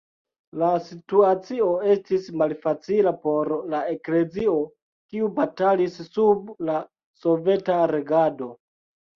[0.59, 4.57] La situacio estis malfacila por la eklezio,
[5.13, 6.79] kiu batalis sub la
[7.27, 8.51] soveta regado.